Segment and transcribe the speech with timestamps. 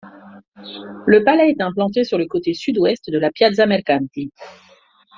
[1.05, 4.31] Le palais est implanté sur le côté sud-ouest de la Piazza Mercanti.